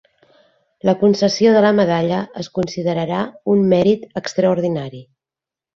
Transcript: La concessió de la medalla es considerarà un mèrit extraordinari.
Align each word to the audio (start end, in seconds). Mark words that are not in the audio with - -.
La 0.89 0.95
concessió 1.01 1.51
de 1.57 1.61
la 1.67 1.73
medalla 1.81 2.23
es 2.45 2.49
considerarà 2.57 3.23
un 3.55 3.65
mèrit 3.75 4.09
extraordinari. 4.23 5.07